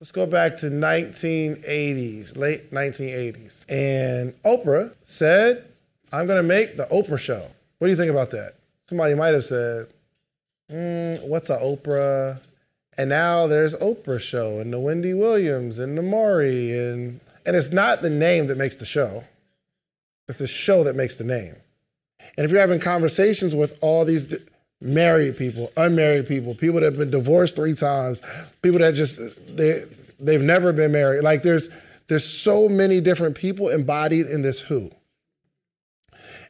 [0.00, 3.66] Let's go back to 1980s, late 1980s.
[3.68, 5.62] And Oprah said,
[6.10, 7.46] I'm going to make the Oprah show.
[7.76, 8.54] What do you think about that?
[8.88, 9.88] Somebody might have said,
[10.72, 12.42] mm, what's a Oprah?
[12.96, 17.72] And now there's Oprah show and the Wendy Williams and the Maury and and it's
[17.72, 19.24] not the name that makes the show.
[20.28, 21.56] It's the show that makes the name.
[22.36, 24.34] And if you're having conversations with all these
[24.80, 28.20] married people, unmarried people, people that have been divorced three times,
[28.62, 29.18] people that just
[29.56, 29.84] they
[30.18, 31.22] they've never been married.
[31.22, 31.68] Like there's
[32.08, 34.90] there's so many different people embodied in this who.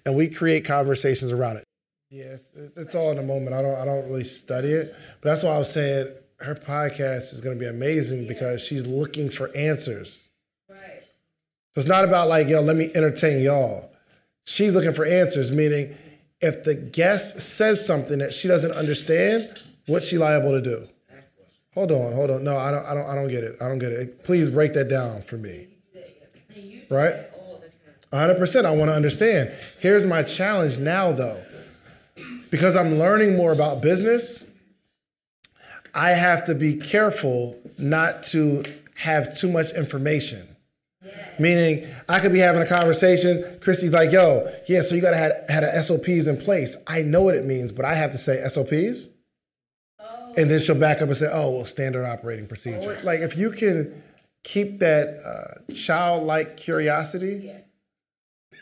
[0.06, 1.64] And we create conversations around it.
[2.08, 3.54] Yes, it's all in the moment.
[3.54, 6.08] I don't I don't really study it, but that's why I was saying
[6.40, 10.30] her podcast is going to be amazing because she's looking for answers.
[10.68, 11.02] Right.
[11.74, 13.92] So it's not about like, yo, let me entertain y'all.
[14.44, 15.96] She's looking for answers, meaning
[16.40, 20.88] if the guest says something that she doesn't understand, what's she liable to do?
[21.74, 22.44] Hold on, hold on.
[22.44, 23.56] No, I don't I don't I don't get it.
[23.60, 24.24] I don't get it.
[24.24, 25.68] Please break that down for me.
[26.88, 27.14] Right?
[28.12, 28.64] 100%.
[28.64, 29.52] I want to understand.
[29.78, 31.40] Here's my challenge now though.
[32.50, 34.50] Because I'm learning more about business,
[35.94, 38.64] I have to be careful not to
[38.96, 40.49] have too much information.
[41.38, 43.58] Meaning, I could be having a conversation.
[43.60, 47.22] Christy's like, "Yo, yeah, so you gotta have had a SOPs in place." I know
[47.22, 49.08] what it means, but I have to say SOPs,
[49.98, 50.32] oh.
[50.36, 53.38] and then she'll back up and say, "Oh, well, standard operating procedure." Oh, like if
[53.38, 54.02] you can
[54.44, 58.58] keep that uh, childlike curiosity, yeah.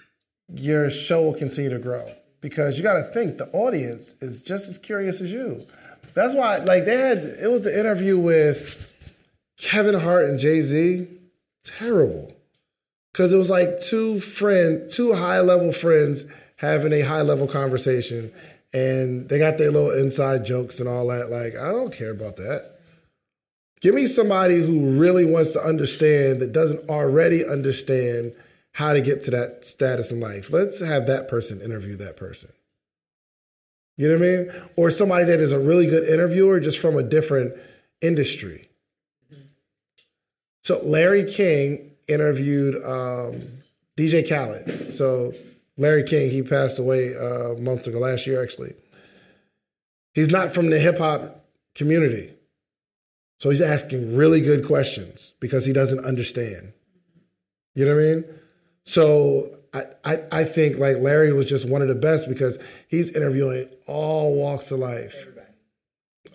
[0.55, 2.09] your show will continue to grow
[2.41, 5.65] because you got to think the audience is just as curious as you.
[6.15, 8.95] That's why, like, they had it was the interview with
[9.59, 11.09] Kevin Hart and Jay Z.
[11.65, 12.35] Terrible
[13.12, 16.25] because it was like two friend, two high level friends
[16.56, 18.33] having a high level conversation,
[18.73, 21.31] and they got their little inside jokes and all that.
[21.31, 22.79] Like, I don't care about that.
[23.81, 28.33] Give me somebody who really wants to understand that doesn't already understand
[28.73, 30.53] how to get to that status in life.
[30.53, 32.51] Let's have that person interview that person.
[33.96, 34.70] You know what I mean?
[34.77, 37.55] Or somebody that is a really good interviewer just from a different
[38.01, 38.69] industry.
[40.63, 43.41] So Larry King interviewed um,
[43.96, 44.92] DJ Khaled.
[44.92, 45.35] So
[45.77, 48.74] Larry King, he passed away uh, months ago, last year actually.
[50.14, 52.33] He's not from the hip hop community.
[53.39, 56.73] So he's asking really good questions because he doesn't understand.
[57.74, 58.25] You know what I mean?
[58.85, 62.58] So I, I, I think like Larry was just one of the best because
[62.89, 65.14] he's interviewing all walks of life.
[65.20, 65.46] Everybody.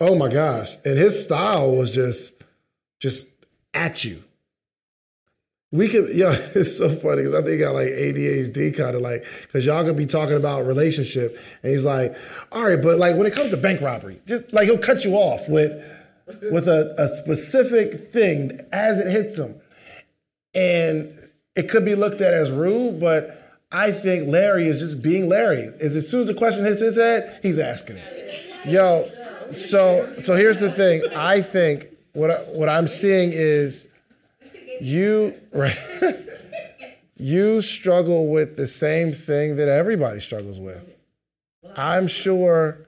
[0.00, 0.76] Oh my gosh.
[0.84, 2.42] And his style was just
[3.00, 3.30] just
[3.74, 4.24] at you
[5.74, 9.02] we could, yo, it's so funny because I think he got like ADHD kind of
[9.02, 12.14] like, because y'all gonna be talking about relationship, and he's like,
[12.52, 15.16] all right, but like when it comes to bank robbery, just like he'll cut you
[15.16, 15.72] off with
[16.52, 19.60] with a, a specific thing as it hits him,
[20.54, 21.12] and
[21.56, 25.72] it could be looked at as rude, but I think Larry is just being Larry.
[25.80, 28.64] Is as soon as the question hits his head, he's asking it.
[28.64, 29.08] Yo,
[29.50, 31.02] so so here's the thing.
[31.16, 33.90] I think what I, what I'm seeing is
[34.80, 35.76] you right
[37.16, 40.98] you struggle with the same thing that everybody struggles with
[41.76, 42.78] i'm sure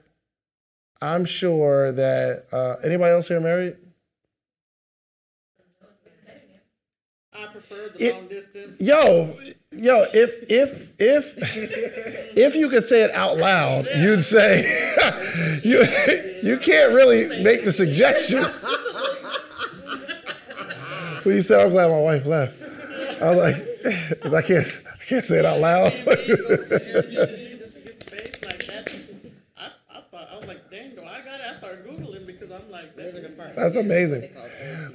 [1.01, 3.75] i'm sure that uh, anybody else here married
[7.37, 8.81] I prefer the it, long distance.
[8.81, 9.37] Yo,
[9.71, 11.35] yo, if if if
[12.37, 14.63] if you could say it out loud, you'd say
[15.63, 15.85] you
[16.41, 18.43] you can't really make the suggestion.
[21.27, 22.61] When you said, I'm glad my wife left.
[23.21, 23.55] I was like,
[24.33, 25.87] I can't, I can't say it out loud.
[25.87, 25.91] I
[30.09, 33.19] thought I was like, dango, I gotta I started Googling because I'm like that's a
[33.19, 33.53] good part.
[33.55, 34.29] That's amazing.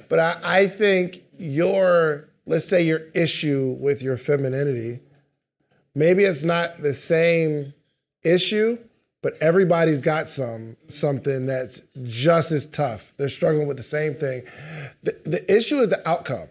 [0.09, 5.01] But I, I think your, let's say your issue with your femininity,
[5.93, 7.73] maybe it's not the same
[8.23, 8.79] issue,
[9.23, 13.13] but everybody's got some something that's just as tough.
[13.17, 14.43] They're struggling with the same thing.
[15.01, 16.49] The, the issue is the outcome.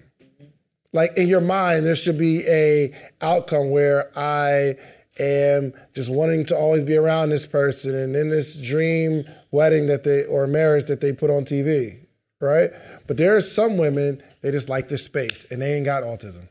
[0.95, 4.77] Like in your mind, there should be a outcome where I
[5.21, 10.05] am just wanting to always be around this person and in this dream wedding that
[10.05, 11.99] they or marriage that they put on TV,
[12.41, 12.71] right?
[13.07, 16.49] But there are some women they just like their space and they ain't got autism.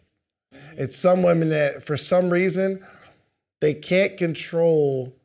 [0.77, 2.85] It's some women that for some reason
[3.59, 5.15] they can't control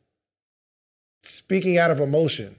[1.19, 2.55] speaking out of emotion.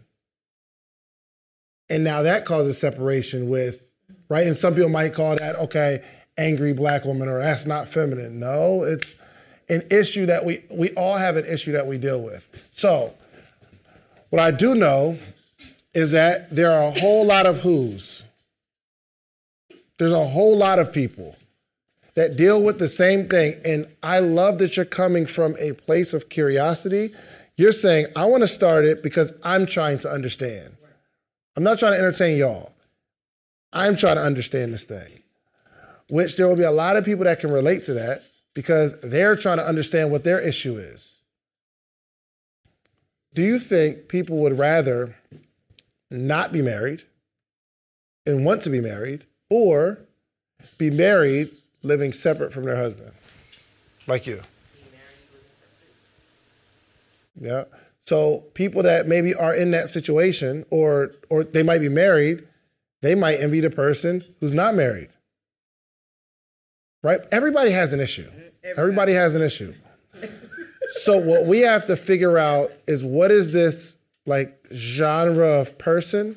[1.90, 3.88] And now that causes separation with,
[4.28, 4.46] right?
[4.46, 6.02] And some people might call that, okay,
[6.36, 8.38] angry black woman or that's not feminine.
[8.38, 9.20] No, it's
[9.68, 12.46] an issue that we, we all have an issue that we deal with.
[12.72, 13.14] So,
[14.30, 15.18] what I do know
[15.94, 18.24] is that there are a whole lot of who's.
[19.98, 21.36] There's a whole lot of people
[22.14, 23.60] that deal with the same thing.
[23.64, 27.12] And I love that you're coming from a place of curiosity.
[27.58, 30.76] You're saying, I want to start it because I'm trying to understand.
[31.56, 32.72] I'm not trying to entertain y'all.
[33.72, 35.22] I'm trying to understand this thing,
[36.08, 38.22] which there will be a lot of people that can relate to that
[38.54, 41.20] because they're trying to understand what their issue is.
[43.34, 45.16] Do you think people would rather
[46.12, 47.02] not be married
[48.24, 49.98] and want to be married or
[50.78, 51.50] be married
[51.82, 53.12] living separate from their husband?
[54.06, 54.42] Like you.
[57.40, 57.64] Yeah.
[58.00, 62.46] So people that maybe are in that situation or or they might be married,
[63.02, 65.10] they might envy the person who's not married.
[67.02, 67.20] Right?
[67.30, 68.30] Everybody has an issue.
[68.76, 69.74] Everybody has an issue.
[70.92, 76.36] so what we have to figure out is what is this like genre of person?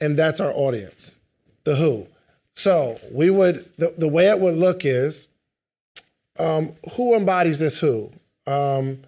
[0.00, 1.18] And that's our audience.
[1.64, 2.06] The who.
[2.54, 5.28] So we would the, the way it would look is
[6.38, 8.12] um, who embodies this who?
[8.46, 9.02] Um,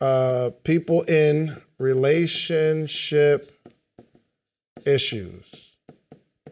[0.00, 3.52] uh, people in relationship
[4.84, 5.76] issues,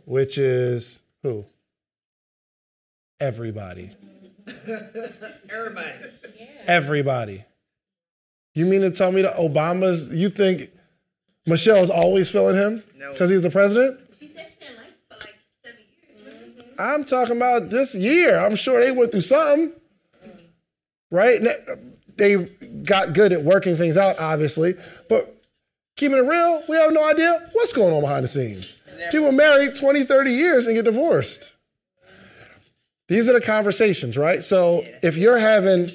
[0.04, 1.46] which is who?
[3.20, 3.90] Everybody.
[4.46, 5.92] Everybody.
[6.66, 7.44] Everybody.
[8.54, 10.70] You mean to tell me that Obama's, you think
[11.46, 12.82] Michelle's always feeling him?
[12.96, 13.12] No.
[13.12, 14.00] Because he's the president?
[14.18, 15.80] She said she didn't like it for like seven
[16.56, 16.78] years.
[16.78, 18.38] I'm talking about this year.
[18.38, 19.72] I'm sure they went through something.
[21.10, 21.40] Right?
[21.40, 22.44] And They
[22.84, 24.74] got good at working things out, obviously.
[25.08, 25.34] But
[25.96, 28.78] keeping it real, we have no idea what's going on behind the scenes.
[29.10, 31.54] People married 20, 30 years and get divorced.
[33.08, 34.42] These are the conversations, right?
[34.42, 35.90] So if you're having,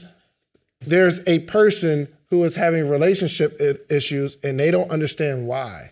[0.82, 5.92] there's a person who is having relationship issues and they don't understand why.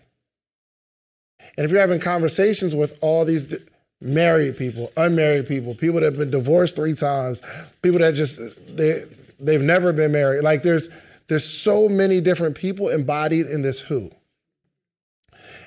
[1.56, 3.56] And if you're having conversations with all these di-
[4.00, 7.42] married people, unmarried people, people that have been divorced three times,
[7.82, 9.02] people that just they
[9.38, 10.88] they've never been married, like there's
[11.28, 14.10] there's so many different people embodied in this who.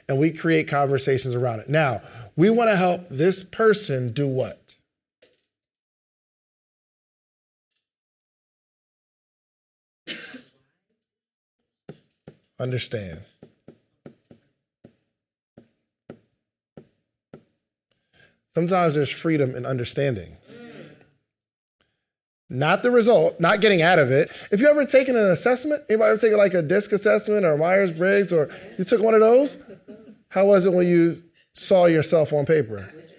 [0.10, 1.70] And we create conversations around it.
[1.70, 2.02] Now,
[2.36, 4.76] we want to help this person do what?
[12.60, 13.22] Understand.
[18.54, 20.38] Sometimes there's freedom in understanding.
[22.54, 24.30] Not the result, not getting out of it.
[24.52, 27.94] If you ever taken an assessment, anybody ever taken like a DISC assessment or Myers
[27.94, 29.58] Briggs, or you took one of those?
[30.28, 32.90] How was it when you saw yourself on paper?
[32.94, 33.10] That's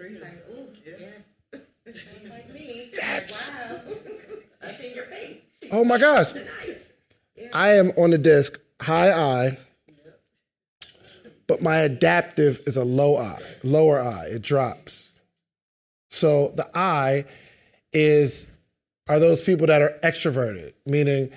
[4.62, 5.40] Up in your face.
[5.72, 6.34] oh my gosh.
[7.54, 9.58] I am on the disc, high I,
[11.46, 14.26] but my adaptive is a low I, lower I.
[14.26, 15.20] It drops.
[16.10, 17.24] So the I
[17.94, 18.51] is
[19.08, 21.30] are those people that are extroverted, meaning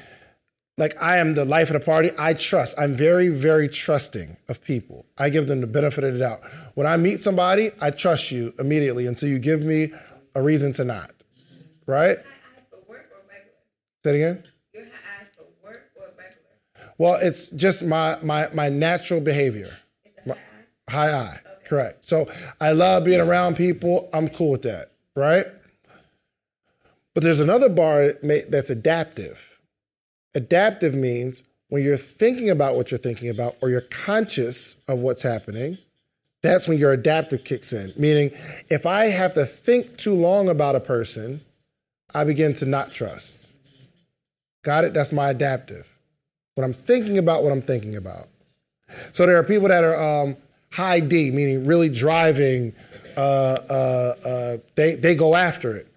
[0.78, 2.12] like I am the life of the party.
[2.18, 2.78] I trust.
[2.78, 5.06] I'm very, very trusting of people.
[5.18, 6.42] I give them the benefit of the doubt.
[6.74, 9.94] When I meet somebody, I trust you immediately until you give me
[10.36, 11.12] a reason to not.
[11.86, 12.18] Right?
[14.04, 14.44] Say it again.
[14.72, 16.94] Your eyes for work or regular?
[17.00, 19.72] Well, it's just my my my natural behavior.
[20.28, 20.38] My-
[20.88, 21.40] high I.
[21.66, 22.06] Correct.
[22.06, 22.32] So
[22.62, 24.08] I love being around people.
[24.14, 25.48] I'm cool with that, right?
[27.16, 29.60] But there's another bar that's adaptive.
[30.36, 35.24] Adaptive means when you're thinking about what you're thinking about or you're conscious of what's
[35.24, 35.78] happening,
[36.44, 37.92] that's when your adaptive kicks in.
[37.98, 38.32] Meaning,
[38.70, 41.42] if I have to think too long about a person,
[42.14, 43.54] I begin to not trust.
[44.64, 44.94] Got it?
[44.94, 45.98] That's my adaptive.
[46.56, 48.28] When I'm thinking about what I'm thinking about.
[49.14, 50.38] So there are people that are um,
[50.72, 52.74] high D, meaning really driving.
[53.18, 55.88] Uh, uh, uh, they they go after it.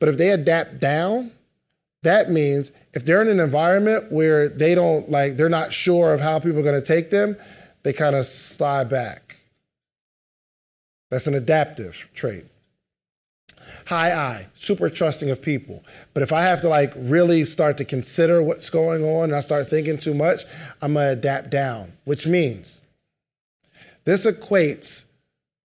[0.00, 1.30] But if they adapt down,
[2.02, 6.20] that means if they're in an environment where they don't like, they're not sure of
[6.20, 7.36] how people are going to take them,
[7.82, 9.36] they kind of slide back.
[11.10, 12.46] That's an adaptive trait.
[13.86, 15.82] High I, super trusting of people.
[16.14, 19.40] But if I have to like really start to consider what's going on and I
[19.40, 20.44] start thinking too much,
[20.80, 22.82] I'm gonna adapt down, which means
[24.04, 25.06] this equates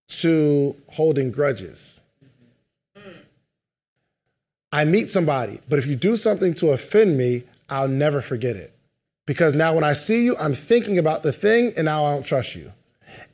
[0.08, 2.00] to holding grudges.
[4.76, 8.72] I meet somebody, but if you do something to offend me, I'll never forget it.
[9.26, 12.26] Because now when I see you, I'm thinking about the thing and now I don't
[12.26, 12.72] trust you.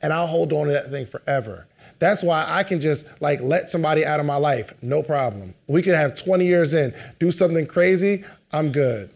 [0.01, 1.67] And I'll hold on to that thing forever.
[1.99, 5.53] That's why I can just like let somebody out of my life, no problem.
[5.67, 9.11] We could have 20 years in, do something crazy, I'm good.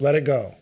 [0.00, 0.56] Let it go.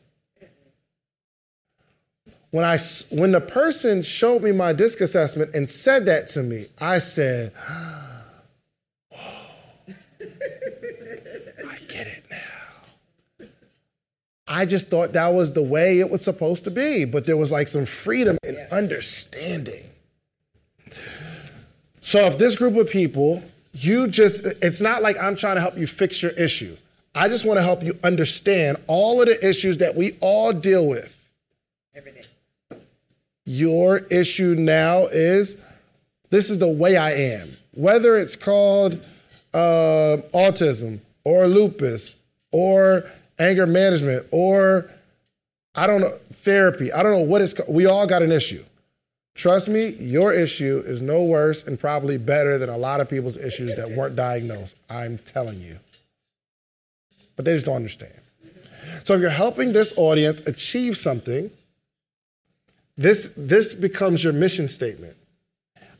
[2.50, 2.78] When I
[3.12, 7.52] when the person showed me my disc assessment and said that to me, I said,
[9.08, 9.18] "Whoa,
[11.70, 13.46] I get it now."
[14.52, 17.50] I just thought that was the way it was supposed to be, but there was
[17.50, 19.88] like some freedom and understanding.
[22.02, 23.42] So if this group of people,
[23.72, 26.76] you just, it's not like I'm trying to help you fix your issue.
[27.14, 30.86] I just want to help you understand all of the issues that we all deal
[30.86, 31.32] with.
[31.94, 32.24] Every day.
[33.46, 35.62] Your issue now is
[36.28, 37.48] this is the way I am.
[37.72, 39.02] Whether it's called
[39.54, 42.16] uh, autism or lupus
[42.50, 43.06] or
[43.42, 44.90] anger management or
[45.74, 46.92] I don't know, therapy.
[46.92, 47.72] I don't know what it's called.
[47.72, 48.64] We all got an issue.
[49.34, 53.38] Trust me, your issue is no worse and probably better than a lot of people's
[53.38, 54.76] issues that weren't diagnosed.
[54.90, 55.78] I'm telling you.
[57.34, 58.12] But they just don't understand.
[59.04, 61.50] So if you're helping this audience achieve something,
[62.98, 65.16] this, this becomes your mission statement.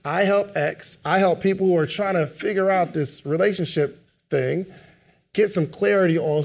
[0.04, 4.66] I help X, I help people who are trying to figure out this relationship thing,
[5.32, 6.44] get some clarity on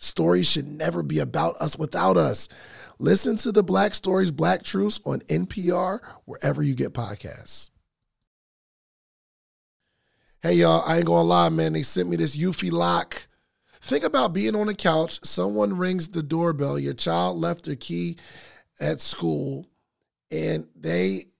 [0.00, 2.48] Stories should never be about us without us.
[2.98, 7.70] Listen to the Black Stories, Black Truths on NPR, wherever you get podcasts.
[10.42, 11.74] Hey, y'all, I ain't gonna lie, man.
[11.74, 13.28] They sent me this Eufy lock.
[13.82, 18.16] Think about being on the couch, someone rings the doorbell, your child left their key
[18.78, 19.66] at school,
[20.30, 21.26] and they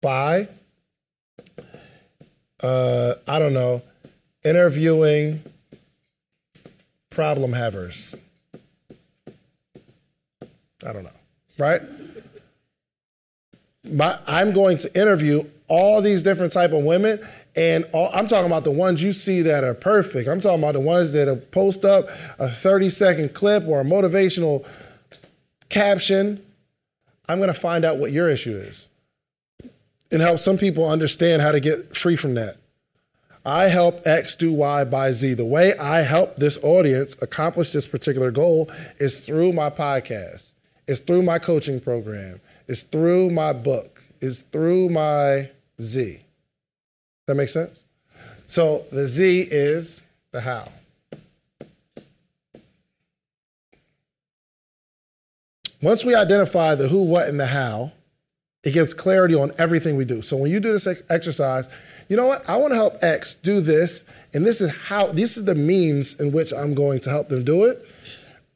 [0.00, 0.48] by,
[2.62, 3.82] uh, I don't know,
[4.44, 5.42] interviewing
[7.10, 8.14] problem havers.
[10.86, 11.10] I don't know,
[11.58, 11.80] right?
[13.90, 17.20] my, I'm going to interview all these different type of women,
[17.56, 20.28] and all, I'm talking about the ones you see that are perfect.
[20.28, 24.66] I'm talking about the ones that post up a 30 second clip or a motivational
[25.68, 26.44] caption.
[27.28, 28.88] I'm going to find out what your issue is
[30.10, 32.56] and help some people understand how to get free from that.
[33.44, 35.34] I help X do Y by Z.
[35.34, 40.52] The way I help this audience accomplish this particular goal is through my podcast,
[40.88, 46.20] it's through my coaching program, it's through my book, it's through my Z.
[47.26, 47.84] That makes sense?
[48.48, 50.68] So the Z is the how.
[55.82, 57.92] Once we identify the who, what, and the how,
[58.66, 60.22] it gives clarity on everything we do.
[60.22, 61.68] So when you do this exercise,
[62.08, 62.48] you know what?
[62.50, 66.20] I want to help X do this, and this is how this is the means
[66.20, 67.88] in which I'm going to help them do it.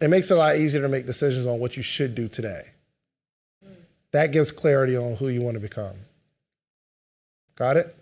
[0.00, 2.62] It makes it a lot easier to make decisions on what you should do today.
[4.11, 5.95] That gives clarity on who you want to become.
[7.55, 7.95] Got it?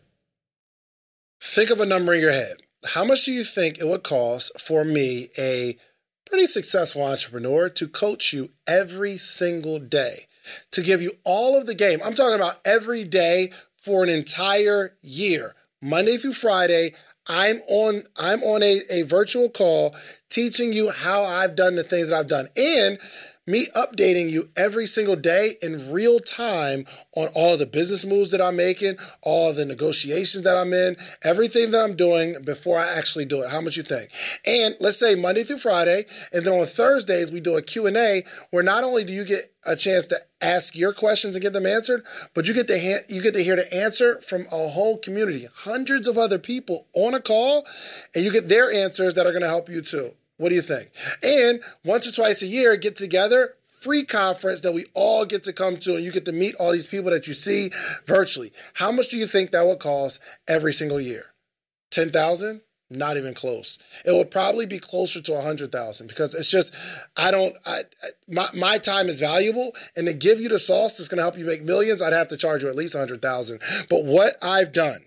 [1.42, 2.56] Think of a number in your head.
[2.86, 5.76] How much do you think it would cost for me, a
[6.24, 10.20] pretty successful entrepreneur, to coach you every single day?
[10.72, 12.00] To give you all of the game.
[12.04, 16.92] I'm talking about every day for an entire year, Monday through Friday.
[17.28, 19.94] I'm on I'm on a, a virtual call
[20.30, 22.48] teaching you how I've done the things that I've done.
[22.56, 22.98] And
[23.48, 26.84] me updating you every single day in real time
[27.16, 31.70] on all the business moves that I'm making, all the negotiations that I'm in, everything
[31.70, 33.50] that I'm doing before I actually do it.
[33.50, 34.10] How much you think?
[34.46, 38.62] And let's say Monday through Friday, and then on Thursdays we do a Q&A where
[38.62, 42.04] not only do you get a chance to ask your questions and get them answered,
[42.34, 45.48] but you get to ha- you get to hear the answer from a whole community,
[45.54, 47.66] hundreds of other people on a call,
[48.14, 50.12] and you get their answers that are going to help you too.
[50.38, 50.90] What do you think?
[51.22, 55.52] And once or twice a year, get together, free conference that we all get to
[55.52, 57.70] come to, and you get to meet all these people that you see
[58.06, 58.52] virtually.
[58.74, 61.34] How much do you think that would cost every single year?
[61.90, 62.62] 10,000?
[62.90, 63.78] Not even close.
[64.06, 66.74] It would probably be closer to a hundred thousand because it's just
[67.18, 67.54] I don't.
[67.66, 67.80] I,
[68.30, 71.36] my my time is valuable, and to give you the sauce that's going to help
[71.36, 73.60] you make millions, I'd have to charge you at least a hundred thousand.
[73.90, 75.00] But what I've done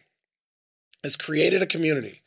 [1.03, 2.20] is created a community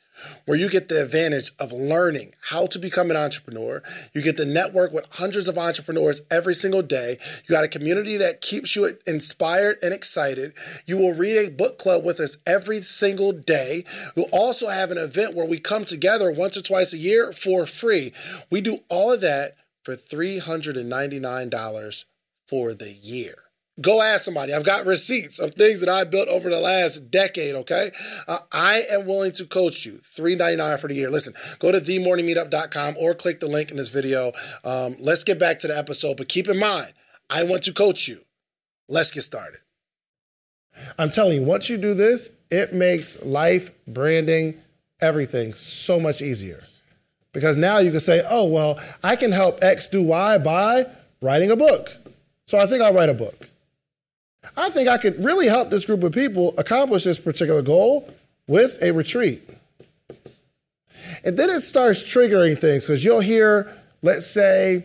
[0.46, 3.82] where you get the advantage of learning how to become an entrepreneur.
[4.12, 7.16] You get to network with hundreds of entrepreneurs every single day.
[7.48, 10.52] You got a community that keeps you inspired and excited.
[10.86, 13.84] You will read a book club with us every single day.
[14.16, 17.66] We'll also have an event where we come together once or twice a year for
[17.66, 18.12] free.
[18.50, 22.04] We do all of that for $399
[22.46, 23.43] for the year.
[23.80, 24.52] Go ask somebody.
[24.52, 27.90] I've got receipts of things that I built over the last decade, okay?
[28.28, 29.94] Uh, I am willing to coach you.
[30.16, 31.10] $3.99 for the year.
[31.10, 34.30] Listen, go to themorningmeetup.com or click the link in this video.
[34.64, 36.92] Um, let's get back to the episode, but keep in mind,
[37.28, 38.18] I want to coach you.
[38.88, 39.60] Let's get started.
[40.96, 44.60] I'm telling you, once you do this, it makes life, branding,
[45.00, 46.62] everything so much easier.
[47.32, 50.86] Because now you can say, oh, well, I can help X do Y by
[51.20, 51.90] writing a book.
[52.46, 53.48] So I think I'll write a book.
[54.56, 58.12] I think I could really help this group of people accomplish this particular goal
[58.46, 59.42] with a retreat.
[61.24, 64.84] And then it starts triggering things because you'll hear, let's say,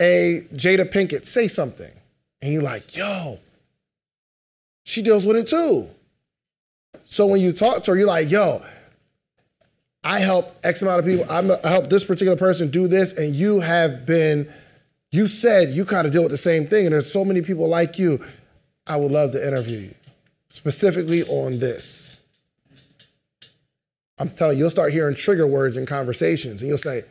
[0.00, 1.90] a Jada Pinkett say something,
[2.42, 3.38] and you're like, yo,
[4.84, 5.88] she deals with it too.
[7.04, 8.62] So when you talk to her, you're like, yo,
[10.02, 11.26] I help X amount of people.
[11.30, 14.48] I'm, I help this particular person do this, and you have been,
[15.10, 17.68] you said you kind of deal with the same thing, and there's so many people
[17.68, 18.24] like you.
[18.86, 19.94] I would love to interview you
[20.48, 22.20] specifically on this.
[24.18, 27.02] I'm telling you, you'll start hearing trigger words in conversations, and you'll say,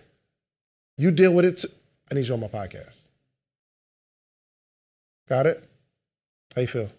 [0.98, 1.66] You deal with it.
[2.10, 3.02] I need you on my podcast.
[5.28, 5.64] Got it?
[6.56, 6.90] How you feel?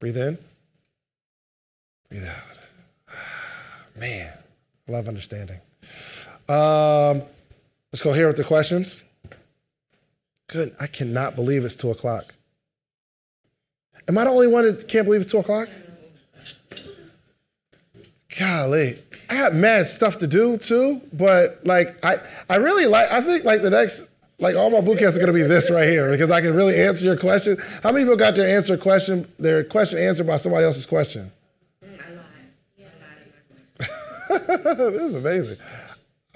[0.00, 0.38] Breathe in.
[2.08, 3.14] Breathe out.
[3.96, 4.32] Man,
[4.88, 5.60] I love understanding.
[6.48, 7.22] Um,
[7.92, 9.04] let's go here with the questions.
[10.48, 10.74] Good.
[10.80, 12.34] I cannot believe it's two o'clock.
[14.08, 15.68] Am I the only one that can't believe it's two o'clock?
[18.40, 21.02] golly, I got mad stuff to do too.
[21.12, 23.10] But like, I I really like.
[23.12, 24.08] I think like the next.
[24.38, 26.74] Like all my boot camps are gonna be this right here because I can really
[26.74, 27.58] answer your question.
[27.82, 31.30] How many people got their answer question, their question answered by somebody else's question?
[31.82, 32.24] I lied.
[32.78, 34.92] Yeah, I lied in my question.
[34.94, 35.58] this is amazing.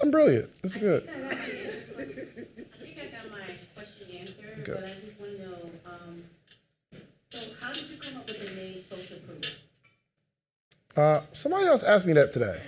[0.03, 0.61] I'm brilliant.
[0.61, 1.09] This is good.
[1.09, 3.39] I think I got my
[3.73, 6.23] question answered, but I just want to know, um,
[7.31, 7.73] so how
[10.95, 12.61] Uh, somebody else asked me that today.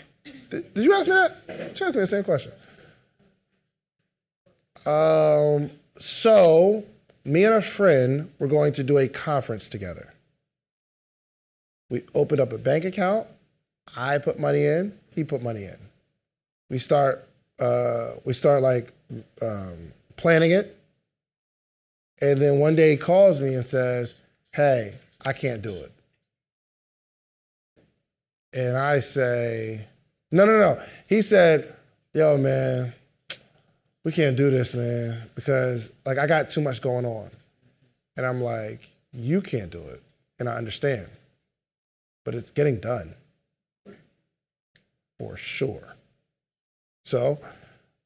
[0.50, 1.78] Did, did you ask me that?
[1.78, 2.52] She asked me the same question.
[4.86, 6.84] Um, so,
[7.24, 10.14] me and a friend were going to do a conference together.
[11.90, 13.28] We opened up a bank account.
[13.96, 14.98] I put money in.
[15.14, 15.78] He put money in.
[16.70, 17.28] We start.
[17.60, 18.94] Uh, we start like
[19.42, 20.78] um, planning it,
[22.22, 24.16] and then one day he calls me and says,
[24.54, 24.94] "Hey,
[25.28, 25.92] I can't do it."
[28.54, 29.86] And I say,
[30.32, 30.82] no, no, no.
[31.08, 31.76] He said,
[32.14, 32.94] yo, man,
[34.04, 37.30] we can't do this, man, because like I got too much going on.
[38.16, 40.02] And I'm like, you can't do it.
[40.40, 41.08] And I understand.
[42.26, 43.14] But it's getting done.
[45.20, 45.96] For sure.
[47.06, 47.40] So,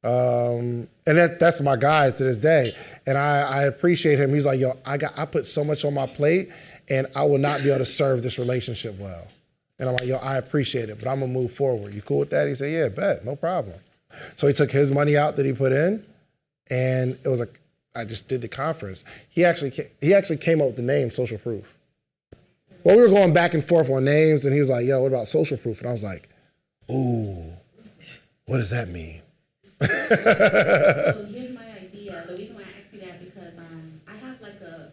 [0.04, 2.72] um, and that, that's my guy to this day.
[3.06, 4.34] And I, I appreciate him.
[4.34, 6.50] He's like, yo, I got I put so much on my plate
[6.92, 9.26] and I will not be able to serve this relationship well.
[9.78, 11.94] And I'm like, yo, I appreciate it, but I'm gonna move forward.
[11.94, 12.46] You cool with that?
[12.46, 13.76] He said, yeah, bet, no problem.
[14.36, 16.04] So he took his money out that he put in,
[16.70, 17.58] and it was like,
[17.94, 19.04] I just did the conference.
[19.30, 21.74] He actually he actually came up with the name Social Proof.
[22.84, 25.08] Well, we were going back and forth on names, and he was like, yo, what
[25.08, 25.80] about Social Proof?
[25.80, 26.28] And I was like,
[26.90, 27.52] ooh,
[28.46, 29.22] what does that mean?
[29.82, 32.24] So here's my idea.
[32.28, 34.90] The reason why I asked you that because um I have like a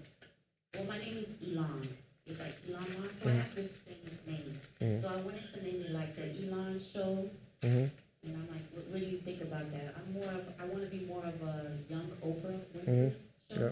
[0.75, 1.87] well my name is Elon.
[2.25, 3.23] It's like Elon Musk.
[3.23, 4.99] So I have this famous name.
[5.01, 7.29] So I wanted to name it like the Elon Show.
[7.61, 7.91] And
[8.35, 9.95] I'm like, what, what do you think about that?
[9.97, 13.13] I'm more of I want to be more of a young Oprah Winfrey
[13.55, 13.71] show.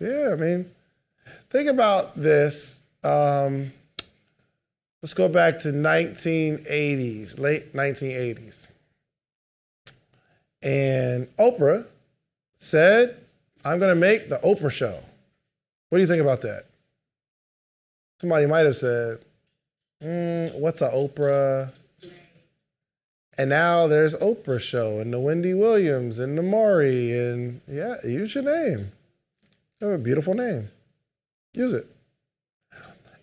[0.00, 0.70] Yeah, I mean,
[1.68, 2.82] think about this.
[3.04, 3.72] Um,
[5.02, 8.70] let's go back to 1980s, late 1980s.
[10.62, 11.86] And Oprah
[12.56, 13.16] said,
[13.64, 14.98] I'm going to make the Oprah show.
[15.88, 16.64] What do you think about that?
[18.20, 19.18] Somebody might have said,
[20.02, 21.72] mm, What's a Oprah?
[23.36, 28.34] And now there's Oprah show and the Wendy Williams and the Maury and yeah, use
[28.34, 28.90] your name.
[29.80, 30.68] Have a beautiful name.
[31.54, 31.86] Use it.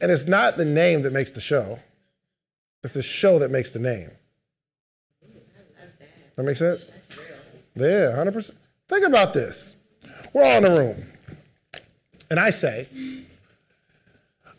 [0.02, 1.80] And it's not the name that makes the show.
[2.84, 4.10] It's the show that makes the name.
[6.36, 6.90] That makes sense?
[7.76, 8.56] Yeah, 100%.
[8.88, 9.78] Think about this.
[10.34, 11.06] We're all in a room.
[12.30, 12.88] And I say,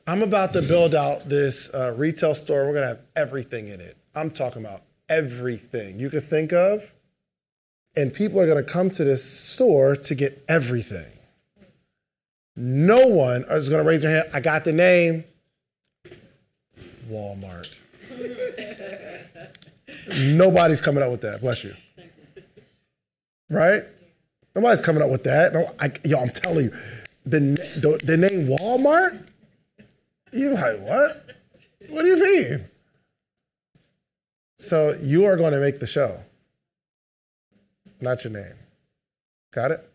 [0.06, 2.64] I'm about to build out this uh, retail store.
[2.64, 3.96] We're going to have everything in it.
[4.14, 6.94] I'm talking about everything you could think of.
[7.94, 11.15] And people are going to come to this store to get everything.
[12.56, 14.30] No one is going to raise their hand.
[14.32, 15.24] I got the name
[17.08, 17.72] Walmart.
[20.18, 21.40] Nobody's coming up with that.
[21.40, 21.74] Bless you.
[23.50, 23.84] Right?
[24.54, 25.52] Nobody's coming up with that.
[25.52, 26.70] No, I, yo, I'm telling you,
[27.24, 29.22] the, the, the name Walmart?
[30.32, 31.26] You're like, what?
[31.88, 32.64] What do you mean?
[34.56, 36.20] So you are going to make the show,
[38.00, 38.54] not your name.
[39.52, 39.90] Got it?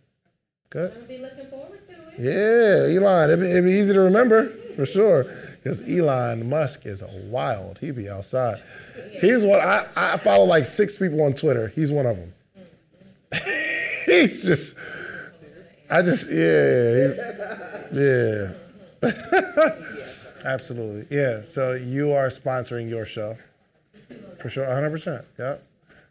[0.69, 0.93] Good?
[0.95, 1.80] I'll be looking forward.
[2.19, 3.29] Yeah, Elon.
[3.29, 5.25] It'd be, it'd be easy to remember for sure.
[5.63, 7.77] Because Elon Musk is wild.
[7.79, 8.57] He'd be outside.
[9.19, 9.59] He's one.
[9.59, 11.67] I, I follow like six people on Twitter.
[11.75, 12.33] He's one of them.
[14.05, 14.77] he's just.
[15.89, 17.09] I just yeah.
[17.93, 18.53] Yeah.
[20.45, 21.15] Absolutely.
[21.15, 21.43] Yeah.
[21.43, 23.37] So you are sponsoring your show.
[24.41, 25.25] For sure, 100%.
[25.37, 25.57] Yeah.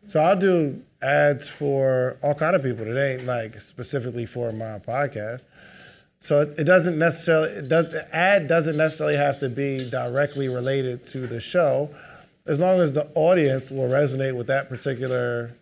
[0.06, 2.86] So I'll do ads for all kind of people.
[2.86, 5.44] It ain't like specifically for my podcast.
[6.20, 10.48] So it, it doesn't necessarily it does the ad doesn't necessarily have to be directly
[10.48, 11.90] related to the show,
[12.46, 15.52] as long as the audience will resonate with that particular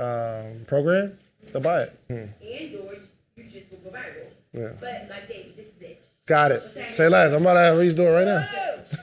[0.00, 1.16] um, program.
[1.52, 1.98] They'll buy it.
[2.08, 2.14] Hmm.
[2.14, 2.98] And George,
[3.36, 4.26] you just will go viral.
[4.52, 4.72] Yeah.
[4.80, 6.04] But like David, this is it.
[6.26, 6.62] Got it.
[6.90, 7.32] Say less.
[7.32, 8.44] I'm about to have Reese do it right now.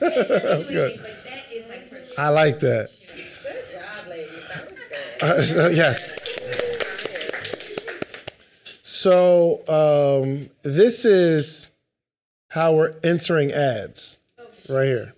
[0.00, 1.00] That's good.
[1.00, 2.18] But that is like first.
[2.18, 2.90] I like that.
[3.06, 4.48] Good job, ladies.
[5.20, 5.64] That was good.
[5.64, 6.29] Uh, yes.
[9.00, 11.70] So um, this is
[12.48, 14.18] how we're entering ads
[14.68, 15.14] right here.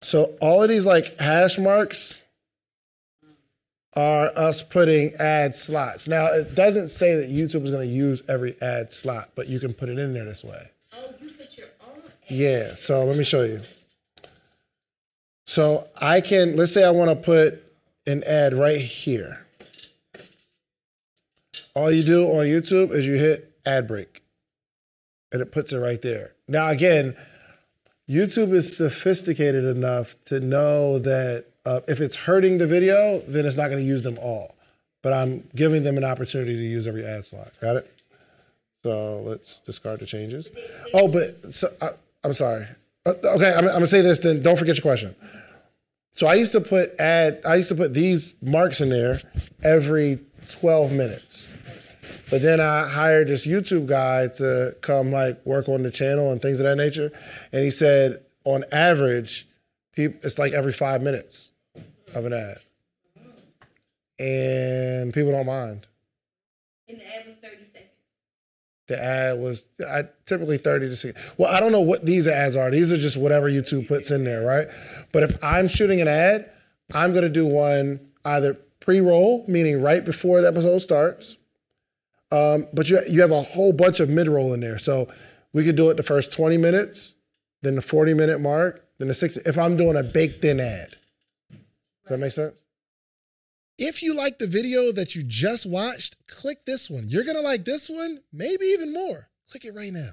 [0.00, 2.22] So all of these like hash marks
[3.94, 6.08] are us putting ad slots.
[6.08, 9.60] Now it doesn't say that YouTube is going to use every ad slot, but you
[9.60, 10.70] can put it in there this way.
[10.94, 12.00] Oh, you put your own.
[12.28, 13.60] Yeah, so let me show you.
[15.46, 17.62] So I can, let's say I want to put
[18.06, 19.44] an ad right here.
[21.78, 24.24] All you do on YouTube is you hit ad break
[25.30, 26.32] and it puts it right there.
[26.48, 27.16] Now, again,
[28.10, 33.56] YouTube is sophisticated enough to know that uh, if it's hurting the video, then it's
[33.56, 34.56] not going to use them all.
[35.02, 37.52] But I'm giving them an opportunity to use every ad slot.
[37.60, 38.00] Got it?
[38.82, 40.50] So let's discard the changes.
[40.92, 41.90] Oh, but so, I,
[42.24, 42.66] I'm sorry.
[43.06, 44.18] Uh, okay, I'm, I'm gonna say this.
[44.18, 45.14] Then don't forget your question.
[46.14, 47.40] So I used to put ad.
[47.44, 49.20] I used to put these marks in there
[49.62, 51.54] every 12 minutes.
[52.30, 56.42] But then I hired this YouTube guy to come like work on the channel and
[56.42, 57.10] things of that nature.
[57.52, 59.46] And he said, on average,
[59.94, 61.52] peop it's like every five minutes
[62.14, 62.58] of an ad.
[64.18, 65.86] And people don't mind.
[66.88, 67.90] And the ad was 30 seconds.
[68.88, 71.20] The ad was I, typically 30 to 60.
[71.38, 72.70] Well, I don't know what these ads are.
[72.70, 74.66] These are just whatever YouTube puts in there, right?
[75.12, 76.50] But if I'm shooting an ad,
[76.94, 81.37] I'm going to do one either pre roll, meaning right before the episode starts.
[82.30, 84.78] Um, but you, you have a whole bunch of mid roll in there.
[84.78, 85.08] So
[85.52, 87.14] we could do it the first 20 minutes,
[87.62, 89.40] then the 40 minute mark, then the 60.
[89.46, 90.90] If I'm doing a baked in ad.
[91.50, 92.62] Does that make sense?
[93.78, 97.08] If you like the video that you just watched, click this one.
[97.08, 99.28] You're to like this one, maybe even more.
[99.50, 100.12] Click it right now.